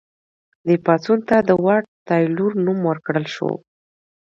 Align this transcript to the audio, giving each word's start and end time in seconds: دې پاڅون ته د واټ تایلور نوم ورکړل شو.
دې 0.65 0.75
پاڅون 0.85 1.19
ته 1.29 1.37
د 1.47 1.49
واټ 1.63 1.83
تایلور 2.07 2.51
نوم 2.65 2.79
ورکړل 2.89 3.25
شو. 3.35 3.51